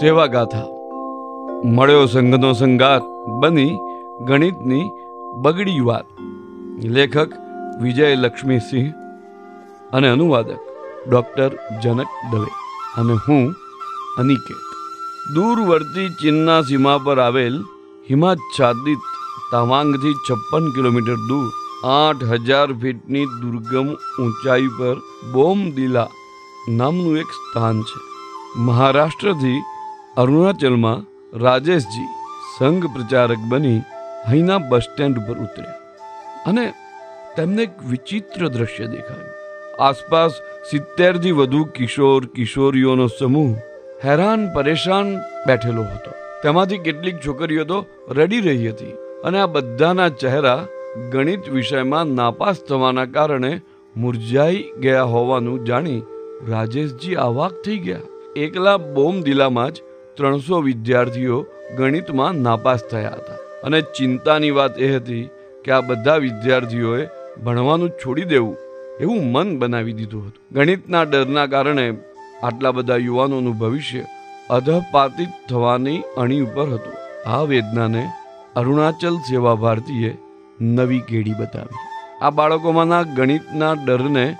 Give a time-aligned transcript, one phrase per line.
[0.00, 0.68] સેવા ગાથા
[1.76, 3.04] મળ્યો સંઘનો સંગાત
[3.40, 3.72] બની
[4.28, 4.86] ગણિતની
[5.42, 6.06] બગડી વાત.
[6.96, 7.30] લેખક
[7.82, 8.88] વિજય લક્ષ્મીસિંહ
[9.92, 10.60] અને અનુવાદક
[11.08, 11.50] ડોક્ટર
[11.82, 12.50] જનક દવે
[13.00, 13.44] અને હું
[14.18, 14.64] અનિકેત.
[15.34, 17.58] દૂરવર્તી ચીનના સીમા પર આવેલ
[18.10, 19.04] હિમાચ્છાદિત
[19.52, 21.52] તાવાંગથી છપ્પન કિલોમીટર દૂર,
[21.98, 23.88] આઠ હજાર ફીટની દુર્ગમ
[24.22, 24.96] ઊંચાઈ પર
[25.32, 26.10] બોમદિલા
[26.68, 28.00] નામનું એક સ્થાન છે.
[28.56, 29.60] મહારાષ્ટ્રથી
[30.16, 31.04] અરુણાચલમાં
[31.44, 32.08] રાજેશજી
[32.56, 33.78] સંઘ પ્રચારક બની
[34.26, 35.78] અહીંના બસ સ્ટેન્ડ ઉપર ઉતર્યા
[36.46, 36.64] અને
[37.36, 39.32] તેમને એક વિચિત્ર દ્રશ્ય દેખાયું.
[39.80, 40.34] આસપાસ
[40.70, 43.56] સિત્તેરથી વધુ કિશોર, કિશોરીઓનો સમૂહ
[44.04, 45.08] હેરાન, પરેશાન
[45.46, 46.12] બેઠેલો હતો.
[46.42, 47.78] તેમાંથી કેટલીક છોકરીઓ તો
[48.10, 50.60] રડી રહી હતી અને આ બધાના ચહેરા
[51.12, 53.52] ગણિત વિષયમાં નાપાસ થવાના કારણે
[53.96, 56.06] મુરઝાઈ ગયા હોવાનું જાણી
[56.48, 58.06] રાજેશજી અવાક થઈ ગયા.
[58.36, 59.82] એકલા બોમદિલામાં જ
[60.16, 63.34] ત્રણસો વિદ્યાર્થીઓ ગણિતમાં નાપાસ થયા હતા.
[63.64, 65.28] અને ચિંતાની વાત એ હતી
[65.64, 67.08] કે આ બધા વિદ્યાર્થીઓએ
[67.44, 68.56] ભણવાનું છોડી દેવું
[69.00, 70.54] એવું મન બનાવી દીધું હતું.
[70.54, 71.94] ગણિતના ડરના કારણે
[72.42, 74.04] આટલા બધા યુવાનોનું ભવિષ્ય
[74.50, 77.28] અધપાતિત થવાની અણી ઉપર હતું.
[77.30, 78.10] આ વેદનાને
[78.56, 80.18] અરુણાચલ સેવા ભારતીએ
[80.60, 81.82] નવી કેડી બતાવી.
[82.22, 84.36] આ બાળકોમાંના ગણિતના ડરને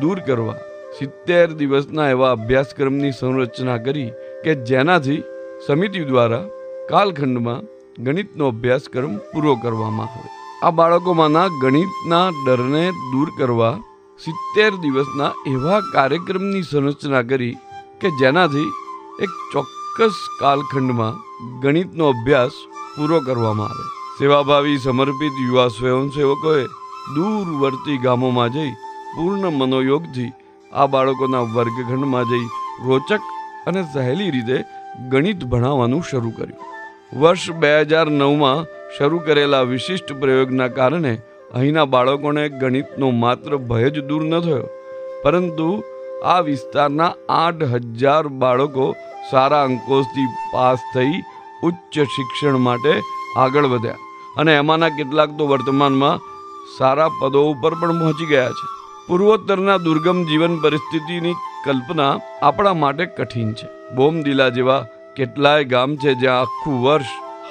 [0.00, 0.54] દૂર કરવા
[0.96, 4.10] સિત્તેર દિવસના એવા અભ્યાસક્રમની સંરચના કરી
[4.44, 5.20] કે જેનાથી
[5.66, 6.50] સમિતિ દ્વારા
[6.90, 7.62] કાલખંડમાં
[8.06, 10.30] ગણિતનો અભ્યાસક્રમ પૂરો કરવામાં આવે.
[10.66, 13.74] આ બાળકોમાંના ગણિતના ડરને દૂર કરવા
[14.20, 17.54] સિત્તેર દિવસના એવા કાર્યક્રમની સંરચના કરી
[18.00, 18.68] કે જેનાથી
[19.24, 21.18] એક ચોક્કસ કાલખંડમાં
[21.62, 22.60] ગણિતનો અભ્યાસ
[22.94, 23.90] પૂરો કરવામાં આવે.
[24.18, 26.62] સેવાભાવી સમર્પિત યુવા સ્વયંસેવકોએ
[27.14, 28.78] દૂરવર્તી ગામોમાં જઈ
[29.14, 30.30] પૂર્ણ મનોયોગથી
[30.72, 32.46] આ બાળકોના વર્ગખંડમાં જઈ
[32.86, 33.20] રોચક
[33.66, 34.64] અને સહેલી રીતે
[35.10, 36.60] ગણિત ભણાવવાનું શરૂ કર્યું.
[37.20, 38.66] વર્ષ બે હજાર નવમાં
[38.98, 41.14] શરૂ કરેલા વિશિષ્ટ પ્રયોગના કારણે
[41.54, 44.66] અહીંના બાળકોને ગણિતનો માત્ર ભય જ દૂર ન થયો.
[45.24, 45.84] પરંતુ
[46.24, 48.94] આ વિસ્તારના આઠ હજાર બાળકો
[49.30, 51.22] સારા અંકોથી પાસ થઈ
[51.64, 53.00] ઉચ્ચ શિક્ષણ માટે
[53.36, 53.94] આગળ વધ્યા.
[54.36, 56.18] અને એમાંના કેટલાક તો વર્તમાનમાં
[56.78, 58.81] સારા પદો ઉપર પણ પહોંચી ગયા છે.
[59.08, 63.94] પૂર્વોત્તરના દુર્ગમ જીવન પરિસ્થિતિની કલ્પના આપણા માટે કઠિન છે.
[63.94, 64.86] બોમદિલા જેવા
[65.16, 67.06] કેટલાય ગામ છે જ્યાં આખું વર્ષ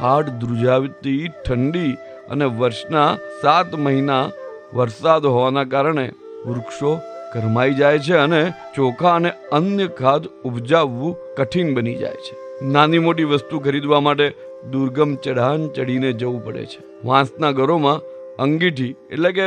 [0.00, 1.92] હાડ ધ્રુજાવતી, ઠંડી
[2.30, 4.30] અને વર્ષના સાત મહિના
[4.74, 6.12] વરસાદ હોવાના કારણે
[6.46, 7.00] વૃક્ષો
[7.34, 12.64] કરમાઈ જાય છે અને ચોખા અને અન્ય ખાદ ઉપજાવવું કઠિન બની જાય છે.
[12.64, 14.28] નાની મોટી વસ્તુ ખરીદવા માટે
[14.72, 17.06] દુર્ગમ ચઢાણ ચડીને જવું પડે છે.
[17.06, 19.44] વાંસના ઘરોમાં અંગીઠી એટલે કે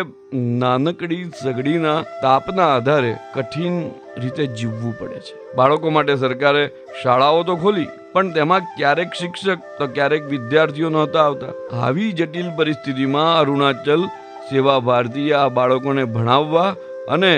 [0.61, 3.75] નાનકડી સગડીના તાપના આધારે કઠિન
[4.21, 5.33] રીતે જીવવું પડે છે.
[5.57, 6.63] બાળકો માટે સરકારે
[7.01, 11.53] શાળાઓ તો ખોલી, પણ તેમાં ક્યારેક શિક્ષક તો ક્યારેક વિદ્યાર્થીઓ નહોતા આવતા.
[11.83, 14.07] આવી જટિલ પરિસ્થિતિમાં અરુણાચલ
[14.49, 16.67] સેવા ભારતીએ આ બાળકોને ભણાવવા
[17.15, 17.35] અને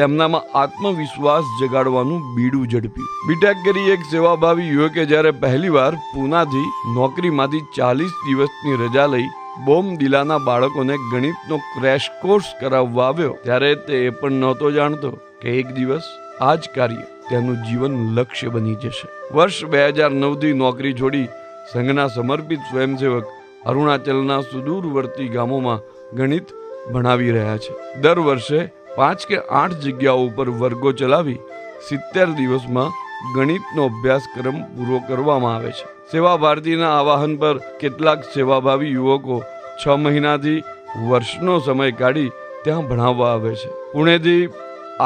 [0.00, 3.14] તેમનામાં આત્મવિશ્વાસ જગાડવાનું બીડું ઝડપ્યું.
[3.28, 6.68] બીટેક કરી એક સેવાભાવી યુવકે જ્યારે પહેલીવાર પૂનાથી
[7.00, 9.28] નોકરીમાંથી ચાલીસ દિવસની રજા લઈ
[9.64, 13.38] બોમ્બ દિલાના બાળકોને ગણિતનો ક્રેશ કોર્સ કરાવવા આવ્યો.
[13.42, 16.04] ત્યારે તે એ પણ નહોતો જાણતો કે એક દિવસ
[16.40, 19.08] આ જ કાર્ય તેનું જીવન લક્ષ્ય બની જશે.
[19.34, 21.28] વર્ષ બે હજાર નવથી નોકરી છોડી
[21.72, 23.24] સંઘના સમર્પિત સ્વયંસેવક
[23.66, 25.80] અરુણાચલના સુદૂરવર્તી ગામોમાં
[26.16, 26.48] ગણિત
[26.92, 27.72] ભણાવી રહ્યા છે.
[28.00, 28.60] દર વર્ષે
[28.96, 31.40] પાંચ કે આઠ જગ્યાઓ ઉપર વર્ગો ચલાવી
[31.88, 32.90] સિત્તેર દિવસમાં
[33.34, 35.95] ગણિતનો અભ્યાસક્રમ પૂરો કરવામાં આવે છે.
[36.12, 39.36] સેવા ભારતીના આવાહન પર કેટલાક સેવાભાવી યુવકો
[39.80, 40.60] છ મહિનાથી
[41.08, 42.34] વર્ષનો સમય કાઢી
[42.64, 43.70] ત્યાં ભણાવવા આવે છે.
[43.94, 44.42] પુણેથી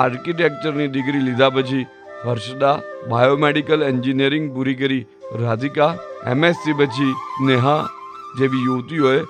[0.03, 1.87] આર્કિટેક્ચરની ડિગ્રી લીધા પછી
[2.25, 2.75] હર્ષદા
[3.11, 5.07] બાયોમેડિકલ એન્જિનિયરિંગ પૂરી કરી,
[5.43, 5.93] રાધિકા,
[6.33, 7.19] એમએસસી પછી
[7.49, 7.81] નેહા
[8.41, 9.21] જેવી યુવતીઓએ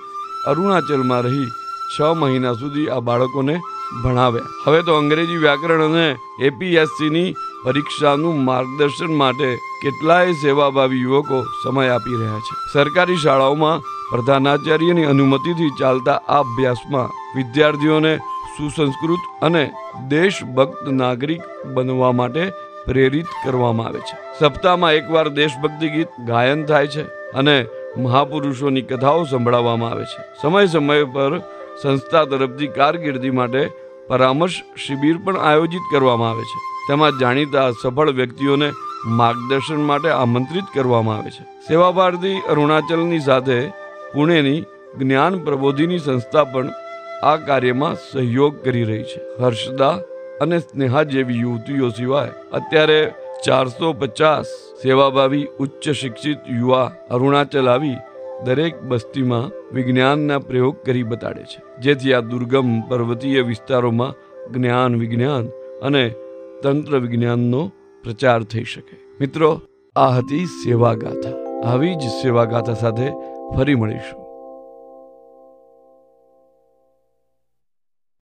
[0.51, 1.47] અરુણાચલમાં રહી
[1.93, 3.55] છ મહિના સુધી આ બાળકોને
[4.03, 4.51] ભણાવ્યા.
[4.65, 6.07] હવે તો અંગ્રેજી વ્યાકરણ અને
[6.49, 7.35] એપીએસસીની
[7.65, 9.49] પરીક્ષાનું માર્ગદર્શન માટે
[9.81, 12.55] કેટલાય સેવાભાવી યુવકો સમય આપી રહ્યા છે.
[12.73, 18.13] સરકારી શાળાઓમાં પ્રધાનાચાર્યની અનુમતિથી ચાલતા આ અભ્યાસમાં વિદ્યાર્થીઓને
[18.57, 19.63] સુસંસ્કૃત અને
[20.07, 22.43] દેશભક્ત નાગરિક બનવા માટે
[22.85, 24.17] પ્રેરિત કરવામાં આવે છે.
[24.39, 27.03] સપ્તાહમાં એકવાર દેશભક્તિ ગીત ગાયન થાય છે
[27.33, 27.65] અને
[27.97, 30.27] મહાપુરુષોની કથાઓ સંભળાવવામાં આવે છે.
[30.41, 31.39] સમય સમય પર
[31.81, 33.63] સંસ્થા તરફથી કારકિર્દી માટે
[34.07, 36.59] પરામર્શ શિબિર પણ આયોજિત કરવામાં આવે છે.
[36.87, 38.71] તેમાં જાણીતા સફળ વ્યક્તિઓને
[39.05, 41.43] માર્ગદર્શન માટે આમંત્રિત કરવામાં આવે છે.
[41.67, 43.67] સેવા ભારતી અરુણાચલની સાથે
[44.13, 44.63] પુણેની
[44.99, 46.69] જ્ઞાન પ્રબોધિની સંસ્થા પણ
[47.23, 49.43] આ કાર્યમાં સહયોગ કરી રહી છે.
[49.43, 49.99] હર્ષદા
[50.41, 53.13] અને સ્નેહા જેવી યુવતીઓ સિવાય અત્યારે
[53.45, 54.45] ચારસો પચાસ
[54.83, 57.95] સેવાભાવી ઉચ્ચ શિક્ષિત યુવા અરુણાચલ આવી
[58.45, 61.63] દરેક બસ્તીમાં વિજ્ઞાનના પ્રયોગ કરી બતાડે છે.
[61.79, 64.13] જેથી આ દુર્ગમ પર્વતીય વિસ્તારોમાં
[64.53, 65.47] જ્ઞાન, વિજ્ઞાન
[65.83, 66.13] અને
[66.63, 67.71] તંત્ર વિજ્ઞાનનો
[68.03, 68.97] પ્રચાર થઈ શકે.
[69.19, 69.61] મિત્રો,
[69.95, 73.11] આ હતી સેવા ગાથા આવી જ સેવા ગાથા સાથે
[73.55, 74.20] ફરી મળીશું.